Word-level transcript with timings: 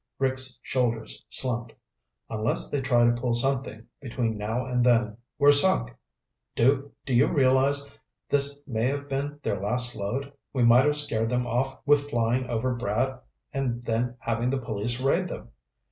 Rick's 0.17 0.59
shoulders 0.63 1.23
slumped. 1.29 1.73
"Unless 2.27 2.71
they 2.71 2.81
try 2.81 3.05
to 3.05 3.11
pull 3.11 3.35
something 3.35 3.85
between 4.01 4.35
now 4.35 4.65
and 4.65 4.83
then, 4.83 5.15
we're 5.37 5.51
sunk. 5.51 5.95
Duke, 6.55 6.91
do 7.05 7.13
you 7.13 7.27
realize 7.27 7.87
this 8.27 8.59
may 8.65 8.87
have 8.87 9.07
been 9.07 9.39
their 9.43 9.59
last 9.61 9.95
load? 9.95 10.33
We 10.53 10.63
might 10.63 10.85
have 10.85 10.97
scared 10.97 11.29
them 11.29 11.45
off 11.45 11.79
with 11.85 12.09
flying 12.09 12.49
over 12.49 12.73
Brad 12.73 13.19
and 13.53 13.85
then 13.85 14.15
having 14.17 14.49
the 14.49 14.57
police 14.57 14.99
raid 14.99 15.27
them." 15.27 15.49